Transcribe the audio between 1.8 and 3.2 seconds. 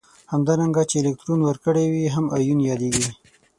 وي هم ایون یادیږي.